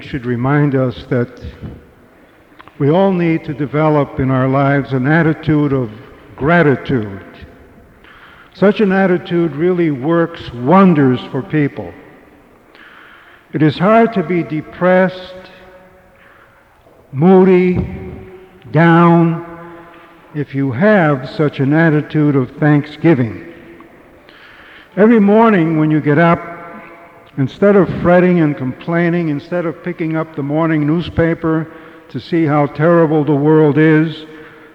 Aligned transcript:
should 0.00 0.24
remind 0.24 0.74
us 0.74 1.04
that 1.10 1.44
we 2.78 2.90
all 2.90 3.12
need 3.12 3.44
to 3.44 3.52
develop 3.52 4.18
in 4.18 4.30
our 4.30 4.48
lives 4.48 4.94
an 4.94 5.06
attitude 5.06 5.72
of 5.72 5.90
gratitude. 6.34 7.46
Such 8.54 8.80
an 8.80 8.90
attitude 8.90 9.54
really 9.54 9.90
works 9.90 10.50
wonders 10.52 11.20
for 11.30 11.42
people. 11.42 11.92
It 13.52 13.62
is 13.62 13.78
hard 13.78 14.14
to 14.14 14.22
be 14.22 14.42
depressed, 14.42 15.50
moody, 17.12 17.76
down, 18.70 19.86
if 20.34 20.54
you 20.54 20.72
have 20.72 21.28
such 21.28 21.60
an 21.60 21.74
attitude 21.74 22.34
of 22.34 22.50
thanksgiving. 22.52 23.52
Every 24.96 25.20
morning 25.20 25.78
when 25.78 25.90
you 25.90 26.00
get 26.00 26.18
up, 26.18 26.52
instead 27.36 27.76
of 27.76 27.88
fretting 28.02 28.40
and 28.40 28.56
complaining, 28.56 29.28
instead 29.28 29.66
of 29.66 29.82
picking 29.82 30.16
up 30.16 30.36
the 30.36 30.42
morning 30.42 30.86
newspaper 30.86 31.72
to 32.10 32.20
see 32.20 32.44
how 32.44 32.66
terrible 32.66 33.24
the 33.24 33.34
world 33.34 33.78
is, 33.78 34.26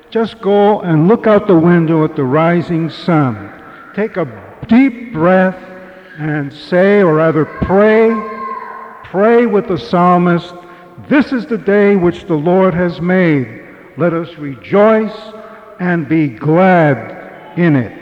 just 0.09 0.41
go 0.41 0.81
and 0.81 1.07
look 1.07 1.27
out 1.27 1.47
the 1.47 1.57
window 1.57 2.03
at 2.03 2.15
the 2.15 2.23
rising 2.23 2.89
sun. 2.89 3.51
Take 3.93 4.17
a 4.17 4.25
deep 4.67 5.13
breath 5.13 5.61
and 6.17 6.51
say, 6.51 7.01
or 7.01 7.15
rather 7.15 7.45
pray, 7.45 8.11
pray 9.03 9.45
with 9.45 9.67
the 9.67 9.77
psalmist, 9.77 10.53
This 11.07 11.31
is 11.31 11.45
the 11.45 11.57
day 11.57 11.95
which 11.95 12.25
the 12.25 12.35
Lord 12.35 12.73
has 12.73 12.99
made. 12.99 13.65
Let 13.97 14.13
us 14.13 14.35
rejoice 14.37 15.15
and 15.79 16.09
be 16.09 16.27
glad 16.27 17.57
in 17.57 17.75
it. 17.75 17.96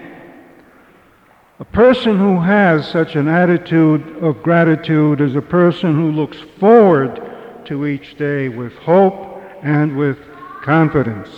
A 1.57 1.63
person 1.63 2.17
who 2.17 2.41
has 2.41 2.85
such 2.85 3.15
an 3.15 3.29
attitude 3.29 4.21
of 4.21 4.43
gratitude 4.43 5.21
is 5.21 5.37
a 5.37 5.41
person 5.41 5.95
who 5.95 6.11
looks 6.11 6.35
forward 6.59 7.21
to 7.63 7.85
each 7.85 8.17
day 8.17 8.49
with 8.49 8.73
hope 8.73 9.41
and 9.61 9.95
with 9.95 10.17
confidence. 10.63 11.29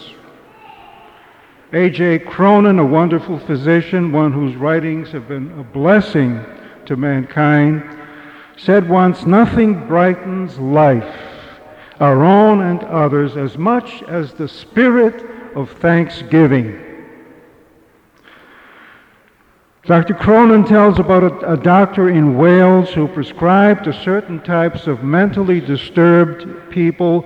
A.J. 1.71 2.19
Cronin, 2.19 2.79
a 2.79 2.85
wonderful 2.85 3.37
physician, 3.37 4.11
one 4.11 4.33
whose 4.33 4.55
writings 4.55 5.11
have 5.11 5.27
been 5.27 5.51
a 5.59 5.63
blessing 5.63 6.43
to 6.87 6.95
mankind, 6.95 7.83
said 8.57 8.89
once, 8.89 9.27
Nothing 9.27 9.87
brightens 9.87 10.57
life, 10.57 11.15
our 11.99 12.23
own 12.23 12.61
and 12.61 12.83
others, 12.85 13.37
as 13.37 13.55
much 13.55 14.02
as 14.07 14.33
the 14.33 14.47
spirit 14.47 15.23
of 15.55 15.69
thanksgiving. 15.73 16.86
Dr. 19.88 20.16
Cronin 20.16 20.66
tells 20.66 20.99
about 20.99 21.23
a, 21.23 21.53
a, 21.53 21.55
doctor 21.55 22.09
in 22.09 22.38
Wales 22.38 22.89
who 22.89 23.07
prescribed 23.07 23.85
to 23.85 23.93
certain 23.93 24.41
types 24.41 24.85
of 24.85 25.02
mentally 25.02 25.61
disturbed 25.61 26.45
people 26.69 27.21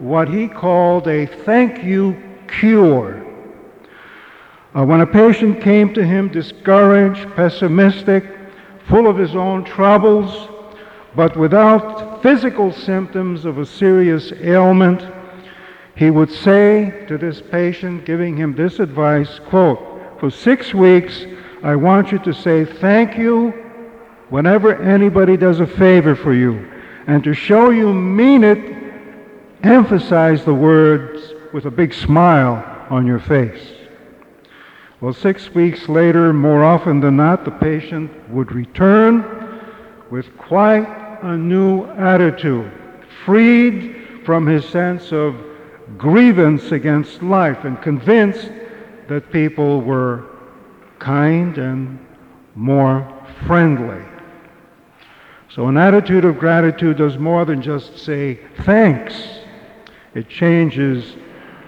what 0.00 0.28
he 0.28 0.48
called 0.48 1.06
a 1.06 1.26
thank 1.26 1.84
you 1.84 2.20
cure. 2.48 3.24
Uh, 4.74 4.84
when 4.84 5.02
a 5.02 5.06
patient 5.06 5.60
came 5.62 5.94
to 5.94 6.04
him 6.04 6.28
discouraged, 6.32 7.32
pessimistic, 7.36 8.24
full 8.88 9.06
of 9.06 9.16
his 9.16 9.36
own 9.36 9.62
troubles, 9.62 10.48
but 11.14 11.36
without 11.36 12.20
physical 12.24 12.72
symptoms 12.72 13.44
of 13.44 13.58
a 13.58 13.64
serious 13.64 14.32
ailment, 14.40 15.06
he 15.94 16.10
would 16.10 16.32
say 16.32 17.04
to 17.06 17.16
this 17.16 17.40
patient, 17.40 18.04
giving 18.04 18.36
him 18.36 18.56
this 18.56 18.80
advice, 18.80 19.38
quote, 19.46 20.18
for 20.18 20.28
six 20.28 20.74
weeks, 20.74 21.24
I 21.62 21.76
want 21.76 22.10
you 22.10 22.18
to 22.20 22.32
say 22.32 22.64
thank 22.64 23.18
you 23.18 23.50
whenever 24.30 24.74
anybody 24.80 25.36
does 25.36 25.60
a 25.60 25.66
favor 25.66 26.16
for 26.16 26.32
you. 26.32 26.70
And 27.06 27.22
to 27.24 27.34
show 27.34 27.70
you 27.70 27.92
mean 27.92 28.44
it, 28.44 28.58
emphasize 29.62 30.44
the 30.44 30.54
words 30.54 31.34
with 31.52 31.66
a 31.66 31.70
big 31.70 31.92
smile 31.92 32.86
on 32.88 33.06
your 33.06 33.18
face. 33.18 33.60
Well, 35.00 35.12
six 35.12 35.50
weeks 35.54 35.88
later, 35.88 36.32
more 36.32 36.64
often 36.64 37.00
than 37.00 37.16
not, 37.16 37.44
the 37.44 37.50
patient 37.50 38.10
would 38.30 38.52
return 38.52 39.60
with 40.10 40.36
quite 40.38 40.86
a 41.22 41.36
new 41.36 41.84
attitude, 41.86 42.70
freed 43.24 44.22
from 44.24 44.46
his 44.46 44.66
sense 44.66 45.12
of 45.12 45.36
grievance 45.98 46.72
against 46.72 47.22
life 47.22 47.64
and 47.64 47.80
convinced 47.82 48.50
that 49.08 49.30
people 49.32 49.80
were 49.80 50.29
kind 51.00 51.58
and 51.58 51.98
more 52.54 53.12
friendly. 53.46 54.04
So, 55.48 55.66
an 55.66 55.76
attitude 55.76 56.24
of 56.24 56.38
gratitude 56.38 56.98
does 56.98 57.18
more 57.18 57.44
than 57.44 57.60
just 57.60 57.98
say 57.98 58.38
thanks, 58.58 59.14
it 60.14 60.28
changes 60.28 61.16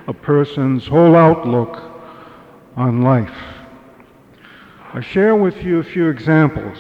a 0.06 0.12
person's 0.12 0.86
whole 0.86 1.16
outlook 1.16 1.82
on 2.76 3.02
life. 3.02 3.36
I 4.94 5.00
share 5.00 5.34
with 5.34 5.64
you 5.64 5.80
a 5.80 5.84
few 5.84 6.08
examples. 6.08 6.78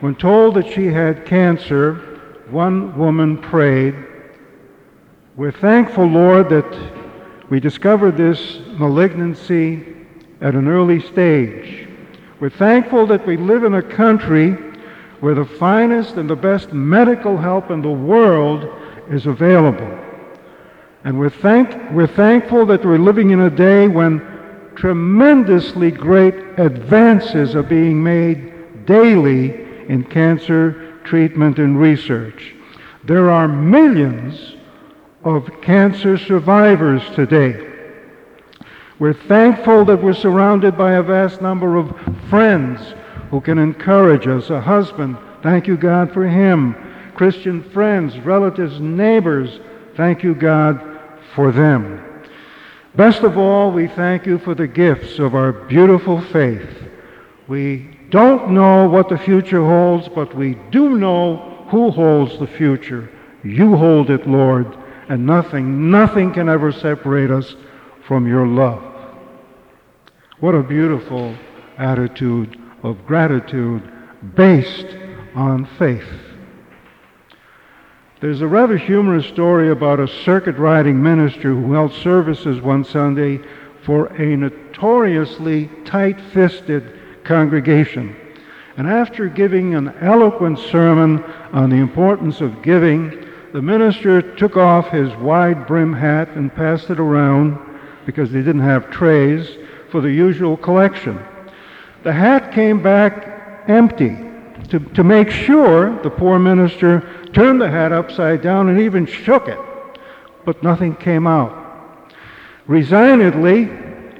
When 0.00 0.14
told 0.14 0.54
that 0.54 0.72
she 0.72 0.86
had 0.86 1.26
cancer, 1.26 1.94
one 2.50 2.96
woman 2.96 3.36
prayed, 3.36 3.94
We're 5.36 5.52
thankful, 5.52 6.06
Lord, 6.06 6.48
that 6.48 7.50
we 7.50 7.60
discovered 7.60 8.16
this 8.16 8.60
malignancy 8.78 9.97
at 10.40 10.54
an 10.54 10.68
early 10.68 11.00
stage. 11.00 11.88
We're 12.40 12.50
thankful 12.50 13.06
that 13.08 13.26
we 13.26 13.36
live 13.36 13.64
in 13.64 13.74
a 13.74 13.82
country 13.82 14.52
where 15.20 15.34
the 15.34 15.44
finest 15.44 16.14
and 16.14 16.30
the 16.30 16.36
best 16.36 16.72
medical 16.72 17.36
help 17.36 17.70
in 17.70 17.82
the 17.82 17.90
world 17.90 18.68
is 19.10 19.26
available. 19.26 19.98
And 21.04 21.18
we're, 21.18 21.30
thank, 21.30 21.90
we're 21.90 22.06
thankful 22.06 22.66
that 22.66 22.84
we're 22.84 22.98
living 22.98 23.30
in 23.30 23.40
a 23.40 23.50
day 23.50 23.88
when 23.88 24.20
tremendously 24.76 25.90
great 25.90 26.34
advances 26.58 27.56
are 27.56 27.62
being 27.62 28.02
made 28.02 28.86
daily 28.86 29.66
in 29.88 30.04
cancer 30.04 30.98
treatment 31.02 31.58
and 31.58 31.80
research. 31.80 32.54
There 33.04 33.30
are 33.30 33.48
millions 33.48 34.54
of 35.24 35.48
cancer 35.62 36.16
survivors 36.16 37.02
today. 37.14 37.77
We're 38.98 39.14
thankful 39.14 39.84
that 39.84 40.02
we're 40.02 40.12
surrounded 40.12 40.76
by 40.76 40.94
a 40.94 41.02
vast 41.02 41.40
number 41.40 41.76
of 41.76 41.96
friends 42.28 42.80
who 43.30 43.40
can 43.40 43.56
encourage 43.56 44.26
us. 44.26 44.50
A 44.50 44.60
husband, 44.60 45.16
thank 45.42 45.68
you, 45.68 45.76
God, 45.76 46.12
for 46.12 46.26
him. 46.26 46.74
Christian 47.14 47.62
friends, 47.70 48.18
relatives, 48.18 48.80
neighbors, 48.80 49.60
thank 49.96 50.24
you, 50.24 50.34
God, 50.34 51.00
for 51.34 51.52
them. 51.52 52.04
Best 52.96 53.22
of 53.22 53.38
all, 53.38 53.70
we 53.70 53.86
thank 53.86 54.26
you 54.26 54.38
for 54.38 54.56
the 54.56 54.66
gifts 54.66 55.20
of 55.20 55.36
our 55.36 55.52
beautiful 55.52 56.20
faith. 56.20 56.88
We 57.46 57.96
don't 58.10 58.50
know 58.50 58.88
what 58.88 59.08
the 59.08 59.18
future 59.18 59.64
holds, 59.64 60.08
but 60.08 60.34
we 60.34 60.54
do 60.72 60.98
know 60.98 61.66
who 61.70 61.92
holds 61.92 62.36
the 62.38 62.46
future. 62.48 63.08
You 63.44 63.76
hold 63.76 64.10
it, 64.10 64.26
Lord, 64.26 64.76
and 65.08 65.24
nothing, 65.24 65.88
nothing 65.88 66.32
can 66.32 66.48
ever 66.48 66.72
separate 66.72 67.30
us 67.30 67.54
from 68.06 68.26
your 68.26 68.46
love. 68.46 68.87
What 70.40 70.54
a 70.54 70.62
beautiful 70.62 71.34
attitude 71.78 72.60
of 72.84 73.04
gratitude 73.06 73.82
based 74.36 74.86
on 75.34 75.64
faith. 75.80 76.08
There's 78.20 78.40
a 78.40 78.46
rather 78.46 78.76
humorous 78.76 79.26
story 79.26 79.70
about 79.70 79.98
a 79.98 80.06
circuit 80.06 80.56
riding 80.56 81.02
minister 81.02 81.52
who 81.52 81.72
held 81.72 81.92
services 81.92 82.60
one 82.60 82.84
Sunday 82.84 83.40
for 83.82 84.06
a 84.12 84.36
notoriously 84.36 85.68
tight 85.84 86.20
fisted 86.32 87.00
congregation. 87.24 88.14
And 88.76 88.88
after 88.88 89.28
giving 89.28 89.74
an 89.74 89.88
eloquent 90.00 90.60
sermon 90.60 91.20
on 91.52 91.68
the 91.68 91.78
importance 91.78 92.40
of 92.40 92.62
giving, 92.62 93.26
the 93.52 93.62
minister 93.62 94.22
took 94.36 94.56
off 94.56 94.90
his 94.90 95.12
wide 95.16 95.66
brim 95.66 95.92
hat 95.92 96.28
and 96.36 96.54
passed 96.54 96.90
it 96.90 97.00
around 97.00 97.58
because 98.06 98.30
they 98.30 98.38
didn't 98.38 98.60
have 98.60 98.88
trays 98.88 99.58
for 99.90 100.00
the 100.00 100.10
usual 100.10 100.56
collection. 100.56 101.18
The 102.02 102.12
hat 102.12 102.52
came 102.52 102.82
back 102.82 103.68
empty. 103.68 104.16
To, 104.70 104.78
to 104.80 105.04
make 105.04 105.30
sure, 105.30 106.00
the 106.02 106.10
poor 106.10 106.38
minister 106.38 107.28
turned 107.32 107.60
the 107.60 107.70
hat 107.70 107.92
upside 107.92 108.42
down 108.42 108.68
and 108.68 108.80
even 108.80 109.06
shook 109.06 109.48
it, 109.48 109.58
but 110.44 110.62
nothing 110.62 110.94
came 110.96 111.26
out. 111.26 111.54
Resignedly, 112.66 113.70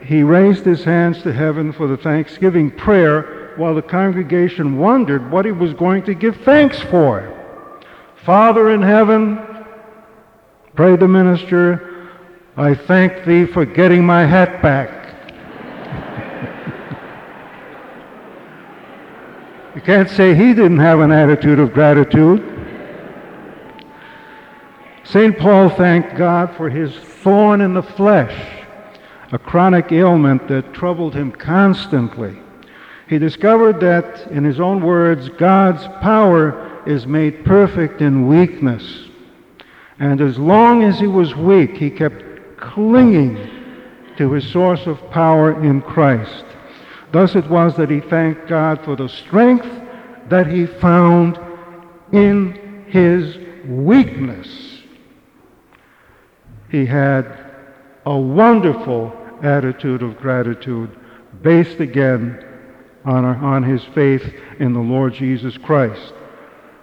he 0.02 0.22
raised 0.22 0.64
his 0.64 0.84
hands 0.84 1.22
to 1.22 1.32
heaven 1.32 1.72
for 1.72 1.86
the 1.86 1.96
thanksgiving 1.96 2.70
prayer 2.70 3.52
while 3.56 3.74
the 3.74 3.82
congregation 3.82 4.78
wondered 4.78 5.30
what 5.30 5.44
he 5.44 5.52
was 5.52 5.74
going 5.74 6.02
to 6.04 6.14
give 6.14 6.36
thanks 6.38 6.80
for. 6.80 7.34
Father 8.24 8.70
in 8.70 8.80
heaven, 8.80 9.38
prayed 10.74 11.00
the 11.00 11.08
minister, 11.08 12.08
I 12.56 12.74
thank 12.74 13.24
thee 13.24 13.46
for 13.46 13.64
getting 13.64 14.04
my 14.04 14.24
hat 14.24 14.62
back. 14.62 15.07
You 19.78 19.84
can't 19.84 20.10
say 20.10 20.34
he 20.34 20.54
didn't 20.54 20.80
have 20.80 20.98
an 20.98 21.12
attitude 21.12 21.60
of 21.60 21.72
gratitude. 21.72 22.42
St. 25.04 25.38
Paul 25.38 25.68
thanked 25.70 26.16
God 26.16 26.56
for 26.56 26.68
his 26.68 26.92
thorn 27.22 27.60
in 27.60 27.74
the 27.74 27.82
flesh, 27.84 28.66
a 29.30 29.38
chronic 29.38 29.92
ailment 29.92 30.48
that 30.48 30.74
troubled 30.74 31.14
him 31.14 31.30
constantly. 31.30 32.36
He 33.08 33.18
discovered 33.18 33.78
that, 33.78 34.26
in 34.32 34.42
his 34.42 34.58
own 34.58 34.82
words, 34.82 35.28
God's 35.38 35.86
power 36.02 36.82
is 36.84 37.06
made 37.06 37.44
perfect 37.44 38.02
in 38.02 38.26
weakness. 38.26 39.04
And 40.00 40.20
as 40.20 40.40
long 40.40 40.82
as 40.82 40.98
he 40.98 41.06
was 41.06 41.36
weak, 41.36 41.76
he 41.76 41.88
kept 41.88 42.56
clinging 42.56 43.48
to 44.16 44.32
his 44.32 44.44
source 44.50 44.88
of 44.88 44.98
power 45.12 45.62
in 45.62 45.82
Christ. 45.82 46.44
Thus 47.10 47.34
it 47.34 47.48
was 47.48 47.76
that 47.76 47.90
he 47.90 48.00
thanked 48.00 48.48
God 48.48 48.84
for 48.84 48.96
the 48.96 49.08
strength 49.08 49.68
that 50.28 50.46
he 50.46 50.66
found 50.66 51.38
in 52.12 52.84
his 52.88 53.38
weakness. 53.66 54.82
He 56.70 56.84
had 56.84 57.46
a 58.04 58.16
wonderful 58.16 59.12
attitude 59.42 60.02
of 60.02 60.18
gratitude 60.18 60.90
based 61.42 61.80
again 61.80 62.44
on, 63.04 63.24
our, 63.24 63.36
on 63.36 63.62
his 63.62 63.82
faith 63.94 64.34
in 64.58 64.72
the 64.72 64.80
Lord 64.80 65.14
Jesus 65.14 65.56
Christ. 65.56 66.12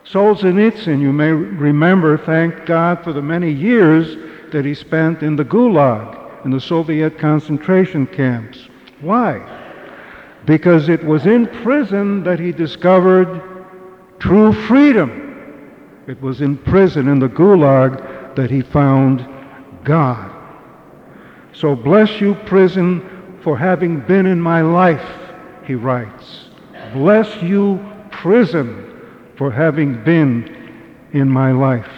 Solzhenitsyn, 0.05 1.01
you 1.01 1.11
may 1.11 1.31
remember, 1.31 2.17
thanked 2.17 2.65
God 2.65 3.03
for 3.03 3.11
the 3.11 3.21
many 3.21 3.51
years 3.51 4.15
that 4.51 4.65
he 4.65 4.73
spent 4.73 5.23
in 5.23 5.35
the 5.35 5.45
Gulag, 5.45 6.45
in 6.45 6.51
the 6.51 6.61
Soviet 6.61 7.17
concentration 7.17 8.05
camps. 8.07 8.67
Why? 9.01 9.64
Because 10.45 10.89
it 10.89 11.03
was 11.03 11.25
in 11.25 11.47
prison 11.63 12.23
that 12.23 12.39
he 12.39 12.51
discovered 12.51 13.41
true 14.19 14.53
freedom. 14.53 15.21
It 16.07 16.21
was 16.21 16.41
in 16.41 16.57
prison, 16.57 17.07
in 17.07 17.19
the 17.19 17.29
Gulag, 17.29 18.35
that 18.35 18.51
he 18.51 18.61
found 18.61 19.27
God. 19.83 20.31
So 21.53 21.75
bless 21.75 22.21
you, 22.21 22.35
prison, 22.45 23.39
for 23.43 23.57
having 23.57 24.01
been 24.01 24.25
in 24.25 24.39
my 24.39 24.61
life, 24.61 25.05
he 25.65 25.75
writes. 25.75 26.49
Bless 26.93 27.41
you, 27.41 27.79
prison 28.11 28.83
for 29.37 29.51
having 29.51 30.03
been 30.03 31.09
in 31.13 31.29
my 31.29 31.51
life. 31.51 31.89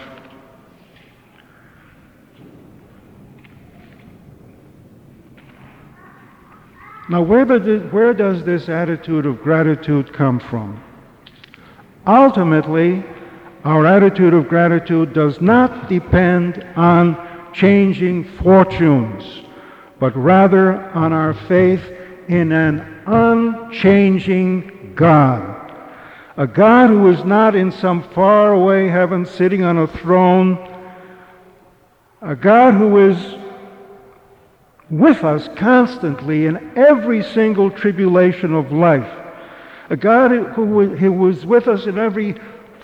Now, 7.10 7.22
where, 7.22 7.46
does 8.14 8.44
this 8.44 8.70
attitude 8.70 9.26
of 9.26 9.42
gratitude 9.42 10.12
come 10.14 10.40
from? 10.40 10.84
Ultimately, 12.06 13.04
our 13.64 13.86
attitude 13.86 14.34
of 14.34 14.48
gratitude 14.48 15.14
does 15.14 15.42
not 15.42 15.90
depend 15.90 16.64
on 16.76 17.52
changing 17.54 18.24
fortunes, 18.40 19.44
but 20.00 20.16
rather 20.16 20.82
on 20.92 21.14
our 21.14 21.34
faith 21.34 21.84
in 22.28 22.52
an 22.52 23.04
unchanging 23.06 24.94
God 24.96 25.58
a 26.38 26.46
God 26.46 26.92
who 26.92 27.10
is 27.12 27.26
not 27.26 27.56
in 27.56 27.72
some 27.72 28.04
faraway 28.10 28.88
heaven 28.88 29.26
sitting 29.26 29.64
on 29.64 29.80
a 29.80 29.88
throne, 29.88 30.56
a 32.22 32.36
God 32.36 32.76
who 32.76 33.10
is 33.10 33.18
with 34.90 35.24
us 35.24 35.50
constantly 35.56 36.46
in 36.46 36.72
every 36.78 37.24
single 37.24 37.70
tribulation 37.70 38.54
of 38.54 38.72
life, 38.72 39.12
a 39.90 39.98
God 39.98 40.32
who, 40.32 40.96
who 40.96 41.12
was 41.12 41.46
with 41.46 41.68
us 41.68 41.86
in 41.86 41.98
every 41.98 42.36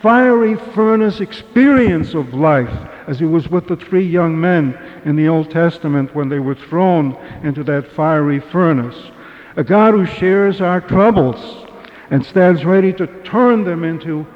fiery 0.02 0.56
furnace 0.74 1.22
experience 1.22 2.14
of 2.14 2.34
life, 2.34 2.90
as 3.08 3.20
he 3.20 3.26
was 3.26 3.48
with 3.50 3.68
the 3.68 3.76
three 3.76 4.06
young 4.06 4.40
men 4.40 4.78
in 5.06 5.16
the 5.16 5.28
Old 5.28 5.50
Testament 5.50 6.14
when 6.14 6.30
they 6.30 6.40
were 6.40 6.56
thrown 6.56 7.16
into 7.44 7.64
that 7.64 7.92
fiery 7.94 8.40
furnace, 8.40 8.98
a 9.56 9.64
God 9.64 9.94
who 9.94 10.06
shares 10.06 10.62
our 10.62 10.82
troubles 10.82 11.68
and 12.10 12.26
stands 12.26 12.66
ready 12.66 12.92
to 12.94 13.08
turn 13.24 13.64
them 13.64 13.84
into 13.84 14.28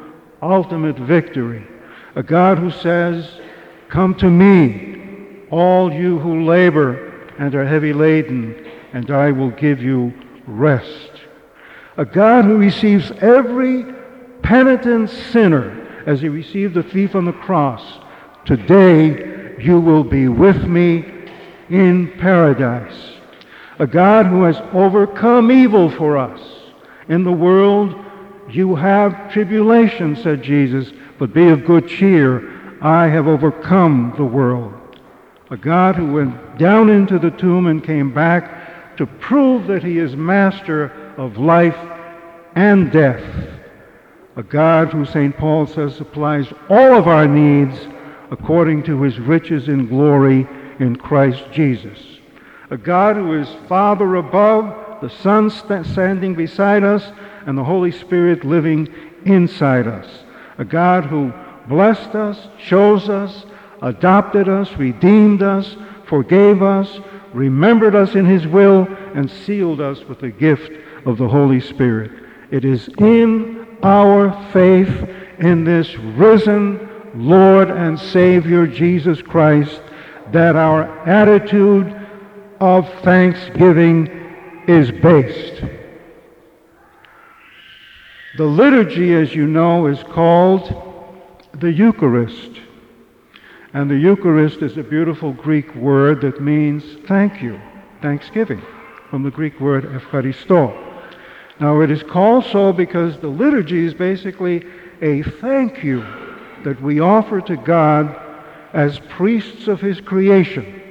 ultimate 0.41 0.97
victory. 0.97 1.65
A 2.15 2.23
God 2.23 2.57
who 2.57 2.71
says, 2.71 3.29
Come 3.89 4.15
to 4.15 4.29
me, 4.29 5.45
all 5.49 5.91
you 5.91 6.19
who 6.19 6.45
labor 6.45 7.06
and 7.39 7.53
are 7.55 7.65
heavy 7.65 7.93
laden, 7.93 8.65
and 8.93 9.11
I 9.11 9.31
will 9.31 9.51
give 9.51 9.81
you 9.81 10.13
rest. 10.45 11.11
A 11.97 12.05
God 12.05 12.45
who 12.45 12.57
receives 12.57 13.11
every 13.19 13.85
penitent 14.41 15.09
sinner 15.09 16.03
as 16.05 16.21
he 16.21 16.29
received 16.29 16.73
the 16.73 16.83
thief 16.83 17.15
on 17.15 17.25
the 17.25 17.33
cross. 17.33 17.83
Today 18.45 19.55
you 19.59 19.79
will 19.79 20.03
be 20.03 20.27
with 20.27 20.63
me 20.63 21.05
in 21.69 22.11
paradise. 22.19 23.13
A 23.79 23.87
God 23.87 24.25
who 24.25 24.43
has 24.43 24.57
overcome 24.73 25.51
evil 25.51 25.89
for 25.89 26.17
us 26.17 26.39
in 27.09 27.23
the 27.23 27.31
world 27.31 27.95
you 28.49 28.75
have 28.75 29.31
tribulation, 29.31 30.15
said 30.15 30.41
Jesus, 30.41 30.91
but 31.19 31.33
be 31.33 31.49
of 31.49 31.65
good 31.65 31.87
cheer. 31.87 32.77
I 32.81 33.07
have 33.07 33.27
overcome 33.27 34.13
the 34.15 34.23
world. 34.23 34.73
A 35.49 35.57
God 35.57 35.95
who 35.95 36.11
went 36.11 36.57
down 36.57 36.89
into 36.89 37.17
the 37.19 37.31
tomb 37.31 37.67
and 37.67 37.83
came 37.83 38.13
back 38.13 38.97
to 38.97 39.05
prove 39.05 39.67
that 39.67 39.83
he 39.83 39.97
is 39.97 40.15
master 40.15 40.91
of 41.17 41.37
life 41.37 41.77
and 42.55 42.91
death. 42.91 43.23
A 44.35 44.43
God 44.43 44.89
who 44.89 45.05
St. 45.05 45.35
Paul 45.37 45.65
says 45.65 45.95
supplies 45.95 46.51
all 46.69 46.95
of 46.95 47.07
our 47.07 47.27
needs 47.27 47.79
according 48.29 48.83
to 48.83 49.01
his 49.01 49.19
riches 49.19 49.67
in 49.67 49.87
glory 49.87 50.47
in 50.79 50.95
Christ 50.95 51.43
Jesus. 51.51 51.97
A 52.69 52.77
God 52.77 53.15
who 53.15 53.39
is 53.39 53.47
Father 53.69 54.15
above 54.15 55.01
the 55.01 55.09
Son 55.09 55.49
standing 55.49 56.35
beside 56.35 56.83
us, 56.83 57.11
and 57.45 57.57
the 57.57 57.63
Holy 57.63 57.91
Spirit 57.91 58.43
living 58.43 58.93
inside 59.25 59.87
us. 59.87 60.07
A 60.57 60.65
God 60.65 61.05
who 61.05 61.31
blessed 61.69 62.15
us, 62.15 62.47
chose 62.59 63.07
us, 63.07 63.45
adopted 63.81 64.49
us, 64.49 64.71
redeemed 64.73 65.41
us, 65.41 65.75
forgave 66.05 66.61
us, 66.61 66.99
remembered 67.33 67.95
us 67.95 68.15
in 68.15 68.25
His 68.25 68.47
will, 68.47 68.87
and 69.13 69.29
sealed 69.29 69.81
us 69.81 70.03
with 70.05 70.19
the 70.19 70.31
gift 70.31 70.71
of 71.05 71.17
the 71.17 71.27
Holy 71.27 71.59
Spirit. 71.59 72.11
It 72.51 72.65
is 72.65 72.87
in 72.97 73.67
our 73.83 74.31
faith 74.51 75.09
in 75.39 75.63
this 75.63 75.95
risen 75.95 76.89
Lord 77.15 77.69
and 77.69 77.99
Savior 77.99 78.67
Jesus 78.67 79.21
Christ 79.21 79.81
that 80.31 80.55
our 80.55 80.83
attitude 81.07 81.95
of 82.59 82.91
thanksgiving 83.01 84.07
is 84.67 84.91
based. 84.91 85.63
The 88.37 88.45
liturgy, 88.45 89.15
as 89.15 89.33
you 89.33 89.47
know, 89.47 89.87
is 89.87 90.03
called 90.03 90.83
the 91.53 91.71
Eucharist. 91.71 92.51
And 93.73 93.91
the 93.91 93.97
Eucharist 93.97 94.61
is 94.61 94.77
a 94.77 94.83
beautiful 94.83 95.33
Greek 95.33 95.75
word 95.75 96.21
that 96.21 96.41
means 96.41 96.83
thank 97.07 97.41
you, 97.41 97.59
thanksgiving, 98.01 98.61
from 99.09 99.23
the 99.23 99.31
Greek 99.31 99.59
word 99.59 99.83
Eucharisto. 99.83 100.85
Now, 101.59 101.81
it 101.81 101.91
is 101.91 102.03
called 102.03 102.45
so 102.45 102.71
because 102.71 103.17
the 103.17 103.27
liturgy 103.27 103.85
is 103.85 103.93
basically 103.93 104.65
a 105.01 105.23
thank 105.23 105.83
you 105.83 106.01
that 106.63 106.81
we 106.81 106.99
offer 106.99 107.41
to 107.41 107.57
God 107.57 108.15
as 108.73 108.99
priests 109.09 109.67
of 109.67 109.81
His 109.81 109.99
creation. 109.99 110.83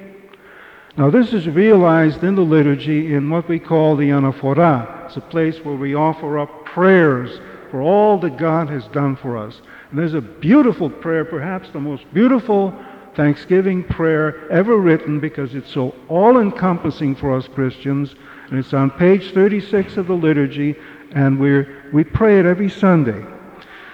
Now, 0.99 1.11
this 1.11 1.33
is 1.33 1.49
realized 1.49 2.25
in 2.25 2.35
the 2.35 2.43
liturgy 2.43 3.15
in 3.15 3.31
what 3.31 3.49
we 3.49 3.59
call 3.59 3.97
the 3.97 4.11
anaphora. 4.11 5.07
It's 5.07 5.17
a 5.17 5.21
place 5.21 5.59
where 5.65 5.77
we 5.77 5.95
offer 5.95 6.39
up 6.39 6.65
prayers 6.65 7.39
for 7.71 7.83
all 7.83 8.19
that 8.19 8.37
God 8.37 8.69
has 8.69 8.87
done 8.89 9.17
for 9.17 9.37
us. 9.37 9.61
And 9.91 9.99
there's 9.99 10.15
a 10.15 10.21
beautiful 10.21 10.91
prayer, 10.91 11.25
perhaps 11.25 11.71
the 11.71 11.81
most 11.81 12.05
beautiful 12.13 12.75
thanksgiving 13.15 13.83
prayer 13.83 14.51
ever 14.51 14.77
written 14.77 15.21
because 15.21 15.55
it's 15.55 15.73
so 15.73 15.95
all 16.09 16.39
encompassing 16.39 17.17
for 17.17 17.35
us 17.37 17.49
Christians. 17.49 18.15
And 18.51 18.59
it's 18.59 18.75
on 18.75 18.91
page 18.91 19.33
36 19.33 19.97
of 19.97 20.07
the 20.07 20.15
liturgy, 20.15 20.77
and 21.13 21.39
we 21.39 21.67
we 21.93 22.05
pray 22.05 22.39
it 22.39 22.47
every 22.47 22.69
Sunday. 22.69 23.25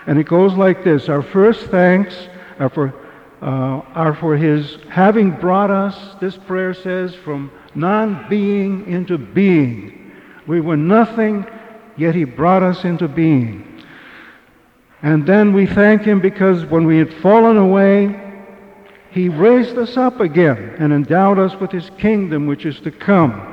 And 0.06 0.18
it 0.18 0.24
goes 0.24 0.54
like 0.54 0.84
this 0.84 1.08
Our 1.08 1.22
first 1.22 1.66
thanks 1.66 2.14
are 2.58 2.68
for 2.68 2.92
uh, 3.42 3.82
are 3.94 4.14
for 4.14 4.36
his 4.36 4.78
having 4.88 5.32
brought 5.32 5.70
us, 5.70 6.14
this 6.20 6.36
prayer 6.36 6.72
says, 6.74 7.14
from 7.14 7.50
non 7.74 8.28
being 8.28 8.86
into 8.86 9.18
being. 9.18 10.12
We 10.46 10.60
were 10.60 10.76
nothing, 10.76 11.46
yet 11.96 12.14
he 12.14 12.24
brought 12.24 12.62
us 12.62 12.84
into 12.84 13.08
being. 13.08 13.84
And 15.02 15.26
then 15.26 15.52
we 15.52 15.66
thank 15.66 16.02
him 16.02 16.20
because 16.20 16.64
when 16.66 16.86
we 16.86 16.98
had 16.98 17.12
fallen 17.14 17.56
away, 17.56 18.18
he 19.10 19.28
raised 19.28 19.76
us 19.76 19.96
up 19.96 20.20
again 20.20 20.76
and 20.78 20.92
endowed 20.92 21.38
us 21.38 21.54
with 21.56 21.70
his 21.70 21.90
kingdom 21.98 22.46
which 22.46 22.64
is 22.64 22.80
to 22.80 22.90
come. 22.90 23.48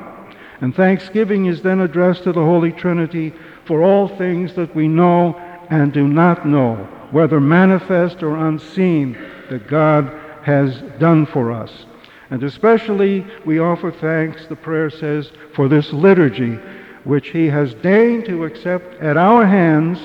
And 0.61 0.75
thanksgiving 0.75 1.47
is 1.47 1.61
then 1.61 1.81
addressed 1.81 2.23
to 2.23 2.31
the 2.31 2.43
Holy 2.43 2.71
Trinity 2.71 3.33
for 3.65 3.81
all 3.81 4.07
things 4.07 4.53
that 4.55 4.73
we 4.75 4.87
know 4.87 5.35
and 5.69 5.91
do 5.91 6.07
not 6.07 6.47
know, 6.47 6.75
whether 7.11 7.39
manifest 7.39 8.23
or 8.23 8.47
unseen 8.47 9.17
that 9.49 9.67
God 9.67 10.11
has 10.43 10.81
done 10.99 11.25
for 11.25 11.51
us. 11.51 11.85
And 12.29 12.43
especially 12.43 13.25
we 13.45 13.59
offer 13.59 13.91
thanks, 13.91 14.45
the 14.47 14.55
prayer 14.55 14.89
says, 14.89 15.31
for 15.53 15.67
this 15.67 15.91
liturgy, 15.91 16.59
which 17.03 17.29
he 17.29 17.47
has 17.47 17.73
deigned 17.75 18.25
to 18.25 18.45
accept 18.45 19.01
at 19.01 19.17
our 19.17 19.45
hands, 19.45 19.99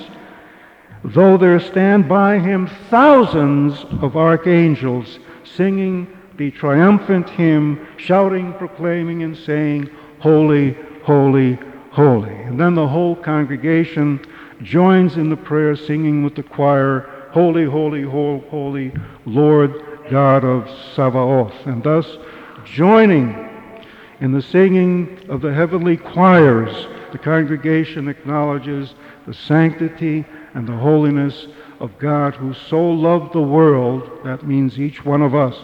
though 1.04 1.36
there 1.36 1.60
stand 1.60 2.08
by 2.08 2.38
him 2.38 2.66
thousands 2.88 3.84
of 4.02 4.16
archangels 4.16 5.18
singing 5.44 6.06
the 6.36 6.50
triumphant 6.50 7.28
hymn, 7.30 7.86
shouting, 7.96 8.52
proclaiming, 8.54 9.22
and 9.22 9.36
saying, 9.36 9.88
Holy, 10.20 10.76
holy, 11.04 11.58
holy. 11.90 12.34
And 12.34 12.58
then 12.58 12.74
the 12.74 12.88
whole 12.88 13.14
congregation 13.14 14.24
joins 14.62 15.16
in 15.16 15.28
the 15.28 15.36
prayer, 15.36 15.76
singing 15.76 16.24
with 16.24 16.34
the 16.34 16.42
choir, 16.42 17.10
Holy, 17.30 17.64
holy, 17.64 18.02
holy, 18.02 18.46
holy, 18.48 18.92
Lord 19.26 19.84
God 20.08 20.44
of 20.44 20.68
Sabaoth. 20.94 21.66
And 21.66 21.82
thus, 21.82 22.06
joining 22.64 23.32
in 24.21 24.33
the 24.33 24.42
singing 24.42 25.18
of 25.28 25.40
the 25.40 25.52
heavenly 25.52 25.97
choirs, 25.97 26.87
the 27.12 27.18
congregation 27.18 28.09
acknowledges 28.09 28.94
the 29.26 29.35
sanctity 29.35 30.25
and 30.54 30.66
the 30.66 30.76
holiness 30.76 31.47
of 31.80 31.99
God 31.99 32.35
who 32.35 32.54
so 32.54 32.83
loved 32.90 33.33
the 33.33 33.40
world, 33.40 34.09
that 34.25 34.47
means 34.47 34.78
each 34.78 35.04
one 35.04 35.23
of 35.23 35.35
us, 35.35 35.56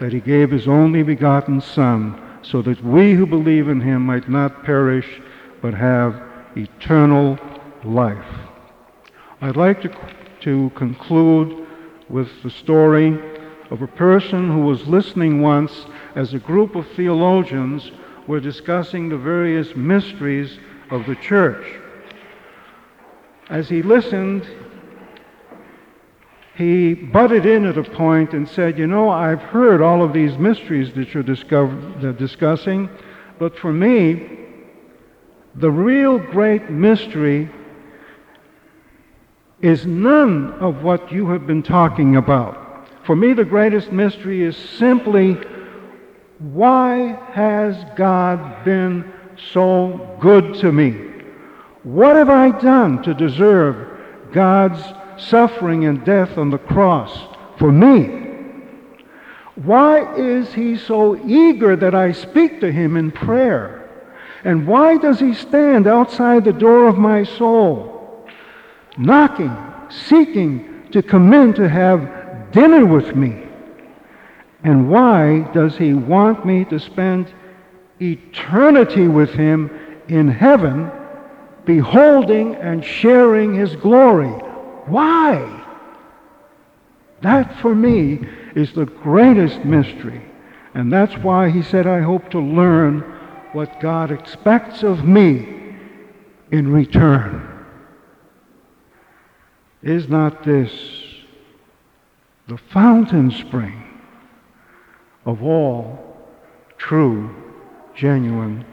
that 0.00 0.12
he 0.12 0.20
gave 0.20 0.50
his 0.50 0.66
only 0.66 1.02
begotten 1.02 1.60
Son, 1.60 2.20
so 2.42 2.62
that 2.62 2.82
we 2.82 3.12
who 3.12 3.26
believe 3.26 3.68
in 3.68 3.80
him 3.80 4.06
might 4.06 4.28
not 4.28 4.64
perish, 4.64 5.20
but 5.60 5.74
have 5.74 6.22
eternal 6.56 7.38
life. 7.84 8.24
I'd 9.42 9.56
like 9.56 9.82
to, 9.82 9.96
to 10.40 10.70
conclude 10.74 11.66
with 12.08 12.42
the 12.42 12.50
story 12.50 13.18
of 13.70 13.82
a 13.82 13.86
person 13.86 14.50
who 14.50 14.60
was 14.60 14.86
listening 14.86 15.40
once 15.40 15.86
as 16.16 16.34
a 16.34 16.38
group 16.38 16.74
of 16.74 16.86
theologians 16.88 17.92
were 18.26 18.40
discussing 18.40 19.08
the 19.08 19.16
various 19.16 19.74
mysteries 19.76 20.58
of 20.90 21.06
the 21.06 21.14
church. 21.16 21.64
As 23.48 23.68
he 23.68 23.82
listened, 23.82 24.46
he 26.56 26.94
butted 26.94 27.46
in 27.46 27.64
at 27.64 27.78
a 27.78 27.82
point 27.82 28.34
and 28.34 28.48
said, 28.48 28.78
You 28.78 28.86
know, 28.86 29.08
I've 29.08 29.40
heard 29.40 29.80
all 29.80 30.02
of 30.02 30.12
these 30.12 30.36
mysteries 30.36 30.92
that 30.94 31.14
you're 31.14 31.22
discover- 31.22 32.12
discussing, 32.12 32.88
but 33.38 33.56
for 33.56 33.72
me, 33.72 34.38
the 35.54 35.70
real 35.70 36.18
great 36.18 36.70
mystery 36.70 37.48
is 39.60 39.86
none 39.86 40.52
of 40.54 40.82
what 40.82 41.10
you 41.10 41.28
have 41.30 41.46
been 41.46 41.62
talking 41.62 42.16
about. 42.16 42.59
For 43.10 43.16
me, 43.16 43.32
the 43.32 43.44
greatest 43.44 43.90
mystery 43.90 44.44
is 44.44 44.56
simply 44.56 45.32
why 46.38 47.18
has 47.32 47.76
God 47.96 48.64
been 48.64 49.12
so 49.52 50.16
good 50.20 50.54
to 50.60 50.70
me? 50.70 50.92
What 51.82 52.14
have 52.14 52.30
I 52.30 52.56
done 52.56 53.02
to 53.02 53.12
deserve 53.12 53.98
God's 54.30 54.80
suffering 55.20 55.86
and 55.86 56.04
death 56.04 56.38
on 56.38 56.50
the 56.50 56.58
cross 56.58 57.18
for 57.58 57.72
me? 57.72 58.04
Why 59.56 60.14
is 60.14 60.54
he 60.54 60.76
so 60.76 61.16
eager 61.26 61.74
that 61.74 61.96
I 61.96 62.12
speak 62.12 62.60
to 62.60 62.70
him 62.70 62.96
in 62.96 63.10
prayer? 63.10 63.90
And 64.44 64.68
why 64.68 64.98
does 64.98 65.18
he 65.18 65.34
stand 65.34 65.88
outside 65.88 66.44
the 66.44 66.52
door 66.52 66.86
of 66.86 66.96
my 66.96 67.24
soul, 67.24 68.24
knocking, 68.96 69.56
seeking 69.88 70.86
to 70.92 71.02
come 71.02 71.34
in 71.34 71.54
to 71.54 71.68
have 71.68 72.19
dinner 72.52 72.84
with 72.86 73.14
me? 73.14 73.46
And 74.62 74.90
why 74.90 75.40
does 75.54 75.76
he 75.76 75.94
want 75.94 76.44
me 76.44 76.64
to 76.66 76.78
spend 76.78 77.32
eternity 78.00 79.08
with 79.08 79.30
him 79.30 79.70
in 80.08 80.28
heaven, 80.28 80.90
beholding 81.64 82.56
and 82.56 82.84
sharing 82.84 83.54
his 83.54 83.74
glory? 83.76 84.30
Why? 84.86 85.56
That 87.22 87.58
for 87.60 87.74
me 87.74 88.26
is 88.54 88.72
the 88.72 88.86
greatest 88.86 89.64
mystery. 89.64 90.22
And 90.74 90.92
that's 90.92 91.14
why 91.16 91.50
he 91.50 91.62
said, 91.62 91.86
I 91.86 92.00
hope 92.00 92.30
to 92.30 92.40
learn 92.40 93.00
what 93.52 93.80
God 93.80 94.10
expects 94.10 94.82
of 94.82 95.04
me 95.04 95.76
in 96.50 96.70
return. 96.72 97.46
Is 99.82 100.08
not 100.08 100.44
this 100.44 100.99
the 102.50 102.58
fountain 102.72 103.30
spring 103.30 103.80
of 105.24 105.40
all 105.40 106.16
true, 106.78 107.32
genuine 107.94 108.64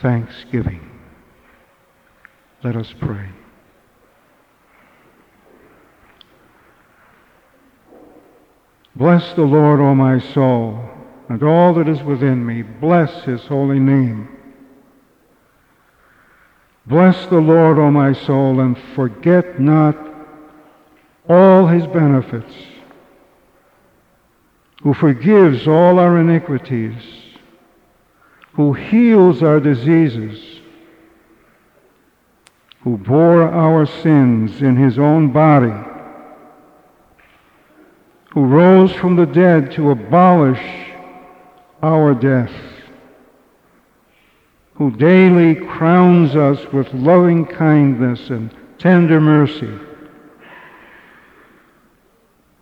thanksgiving. 0.00 0.88
Let 2.62 2.76
us 2.76 2.94
pray. 3.00 3.30
Bless 8.94 9.32
the 9.32 9.42
Lord, 9.42 9.80
O 9.80 9.96
my 9.96 10.20
soul, 10.20 10.88
and 11.28 11.42
all 11.42 11.74
that 11.74 11.88
is 11.88 12.00
within 12.04 12.46
me. 12.46 12.62
Bless 12.62 13.24
his 13.24 13.40
holy 13.42 13.80
name. 13.80 14.28
Bless 16.86 17.26
the 17.26 17.40
Lord, 17.40 17.76
O 17.78 17.90
my 17.90 18.12
soul, 18.12 18.60
and 18.60 18.78
forget 18.94 19.58
not 19.58 20.05
all 21.28 21.66
his 21.66 21.86
benefits, 21.86 22.54
who 24.82 24.94
forgives 24.94 25.66
all 25.66 25.98
our 25.98 26.18
iniquities, 26.18 27.02
who 28.52 28.72
heals 28.72 29.42
our 29.42 29.58
diseases, 29.58 30.60
who 32.82 32.96
bore 32.96 33.42
our 33.42 33.86
sins 33.86 34.62
in 34.62 34.76
his 34.76 34.98
own 34.98 35.32
body, 35.32 35.74
who 38.30 38.44
rose 38.44 38.92
from 38.92 39.16
the 39.16 39.26
dead 39.26 39.72
to 39.72 39.90
abolish 39.90 40.62
our 41.82 42.14
death, 42.14 42.52
who 44.74 44.90
daily 44.92 45.54
crowns 45.54 46.36
us 46.36 46.64
with 46.72 46.92
loving 46.94 47.44
kindness 47.44 48.30
and 48.30 48.54
tender 48.78 49.20
mercy 49.20 49.72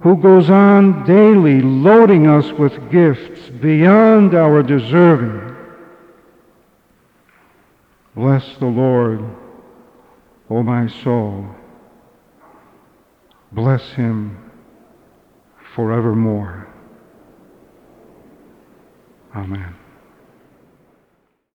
who 0.00 0.16
goes 0.16 0.50
on 0.50 1.04
daily 1.06 1.62
loading 1.62 2.26
us 2.26 2.52
with 2.52 2.90
gifts 2.90 3.48
beyond 3.60 4.34
our 4.34 4.62
deserving. 4.62 5.56
Bless 8.14 8.44
the 8.58 8.66
Lord, 8.66 9.24
O 10.50 10.62
my 10.62 10.88
soul. 11.02 11.48
Bless 13.52 13.82
him 13.92 14.50
forevermore. 15.74 16.68
Amen. 19.34 19.74